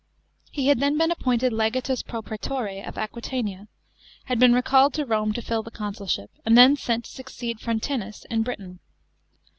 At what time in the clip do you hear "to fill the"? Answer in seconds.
5.33-5.69